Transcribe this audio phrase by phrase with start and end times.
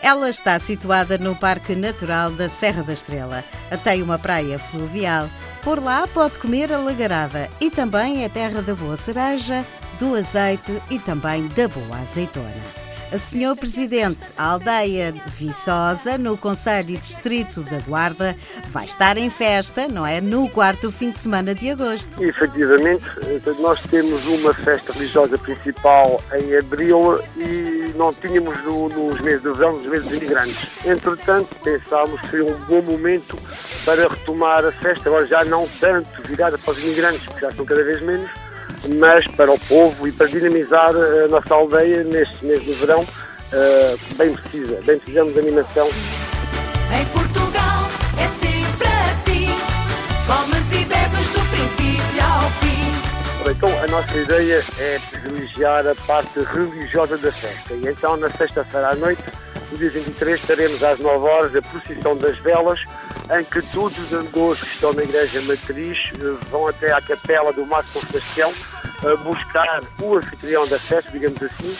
[0.00, 3.44] Ela está situada no Parque Natural da Serra da Estrela.
[3.82, 5.28] Tem uma praia fluvial.
[5.62, 9.66] Por lá pode comer a lagarada e também é terra da boa cereja,
[9.98, 12.87] do azeite e também da boa azeitona.
[13.16, 18.36] Senhor Presidente, a aldeia Viçosa, no Conselho Distrito da Guarda,
[18.70, 20.20] vai estar em festa, não é?
[20.20, 22.22] No quarto fim de semana de agosto.
[22.22, 23.04] Efetivamente,
[23.60, 29.52] nós temos uma festa religiosa principal em abril e não tínhamos no, nos meses de
[29.52, 30.68] verão, nos meses imigrantes.
[30.84, 33.38] Entretanto, pensámos que seria um bom momento
[33.84, 37.64] para retomar a festa, agora já não tanto virada para os imigrantes, que já são
[37.64, 38.30] cada vez menos,
[38.98, 43.06] mas para o povo e para dinamizar a nossa aldeia neste mês de verão,
[43.52, 45.88] eh, bem precisa, bem precisamos de animação.
[45.88, 47.88] Em Portugal
[48.18, 49.46] é sempre assim,
[50.26, 53.50] comes e bebes do princípio ao fim.
[53.50, 58.90] Então a nossa ideia é privilegiar a parte religiosa da festa e então na sexta-feira
[58.90, 59.22] à noite,
[59.70, 62.80] no dia 23, teremos às 9 horas a procissão das velas,
[63.30, 67.52] em que todos os andores que estão na Igreja Matriz eh, vão até à capela
[67.52, 68.52] do Mar São Sebastião
[69.22, 71.72] buscar o anfitrião da festa, digamos assim.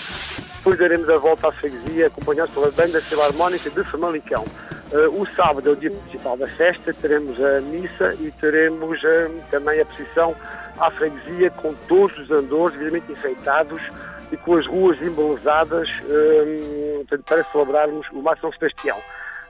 [0.59, 4.45] Depois daremos a volta à freguesia, acompanhados pela Banda Filarmónica de Famalicão.
[4.93, 9.31] Eh, o sábado é o dia principal da festa, teremos a missa e teremos eh,
[9.51, 10.35] também a procissão
[10.79, 13.83] à freguesia com todos os andores, evidentemente enfeitados
[14.31, 15.89] e com as ruas embelezadas
[17.25, 18.99] para celebrarmos o Mar São Sebastião.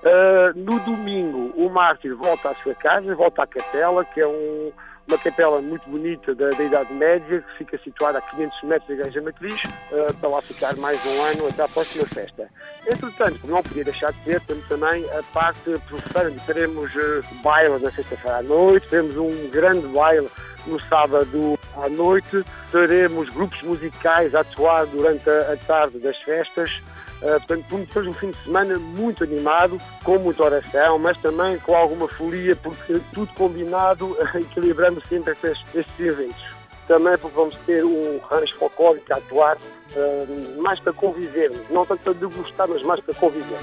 [0.01, 4.73] Uh, no domingo, o mártir volta à sua casa, volta à capela, que é um,
[5.09, 8.95] uma capela muito bonita da, da, Idade Média, que fica situada a 500 metros da
[8.95, 12.49] Igreja Matriz, uh, para lá ficar mais um ano até à próxima festa.
[12.87, 17.79] Entretanto, como não podia deixar de ter, temos também a parte profana, teremos uh, baile
[17.81, 20.29] na sexta-feira à noite, teremos um grande baile
[20.69, 26.81] no sábado à noite, teremos grupos musicais a atuar durante a, a tarde das festas,
[27.21, 31.75] Uh, portanto, foi um fim de semana muito animado, com muita oração, mas também com
[31.75, 36.43] alguma folia, porque tudo combinado, equilibrando sempre estes, estes eventos.
[36.87, 42.03] Também porque vamos ter um rancho folclórico a atuar, uh, mais para convivermos, não tanto
[42.03, 43.59] para degustar, mas mais para conviver.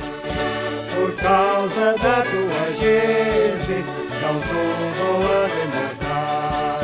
[0.96, 3.86] Por causa da tua gente,
[4.22, 6.80] não tudo a demonstrar.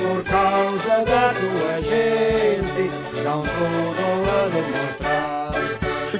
[0.00, 2.90] Por causa da tua gente,
[3.24, 5.29] não tudo a demonstrar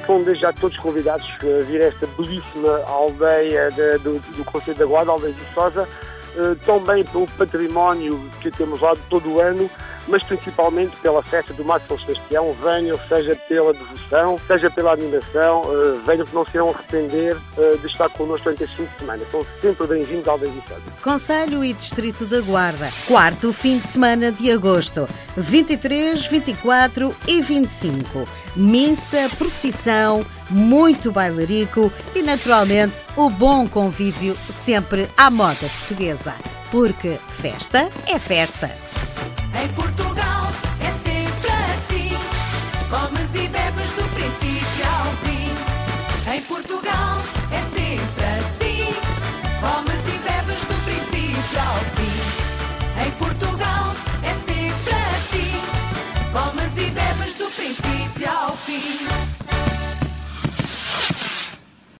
[0.01, 4.77] ficam desde já todos convidados a vir a esta belíssima aldeia de, do, do Conselho
[4.77, 5.87] da Guarda, aldeia de Viçosa,
[6.35, 9.69] uh, também pelo património que temos lá todo o ano,
[10.07, 15.61] mas principalmente pela festa do Mar São Sebastião, venham, seja pela devoção, seja pela animação,
[15.61, 19.23] uh, venham que não se irão arrepender uh, de estar connosco durante fim de semana.
[19.31, 20.81] São sempre bem-vindos Aldeia Viçosa.
[21.03, 25.07] Conselho e Distrito da Guarda, quarto fim de semana de agosto,
[25.37, 28.27] 23, 24 e 25.
[28.55, 36.33] Missa, procissão, muito bailarico e, naturalmente, o bom convívio sempre à moda portuguesa.
[36.69, 38.90] Porque festa é festa.
[39.53, 40.30] Em Portugal